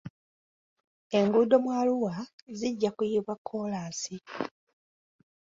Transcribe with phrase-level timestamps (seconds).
[1.19, 2.15] Enguudo mu Arua
[2.57, 4.15] zijja kuyiibwa kkolansi.